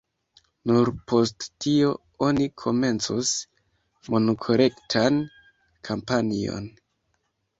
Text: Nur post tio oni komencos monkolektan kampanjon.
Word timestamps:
Nur 0.69 0.87
post 1.11 1.43
tio 1.65 1.89
oni 2.27 2.47
komencos 2.61 3.33
monkolektan 4.15 5.19
kampanjon. 5.91 6.69